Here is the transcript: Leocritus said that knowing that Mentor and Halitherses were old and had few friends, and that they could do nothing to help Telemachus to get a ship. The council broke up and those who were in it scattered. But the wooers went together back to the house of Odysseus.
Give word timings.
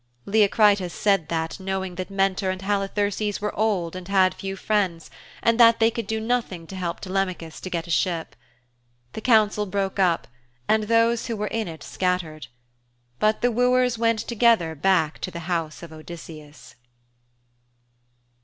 Leocritus 0.25 0.95
said 0.95 1.29
that 1.29 1.59
knowing 1.59 1.93
that 1.93 2.09
Mentor 2.09 2.49
and 2.49 2.63
Halitherses 2.63 3.39
were 3.39 3.55
old 3.55 3.95
and 3.95 4.07
had 4.07 4.33
few 4.33 4.55
friends, 4.55 5.11
and 5.43 5.59
that 5.59 5.79
they 5.79 5.91
could 5.91 6.07
do 6.07 6.19
nothing 6.19 6.65
to 6.65 6.75
help 6.75 6.99
Telemachus 6.99 7.61
to 7.61 7.69
get 7.69 7.85
a 7.85 7.91
ship. 7.91 8.35
The 9.13 9.21
council 9.21 9.67
broke 9.67 9.99
up 9.99 10.27
and 10.67 10.85
those 10.85 11.27
who 11.27 11.35
were 11.37 11.45
in 11.45 11.67
it 11.67 11.83
scattered. 11.83 12.47
But 13.19 13.41
the 13.41 13.51
wooers 13.51 13.99
went 13.99 14.17
together 14.21 14.73
back 14.73 15.19
to 15.19 15.29
the 15.29 15.41
house 15.41 15.83
of 15.83 15.93
Odysseus. 15.93 16.73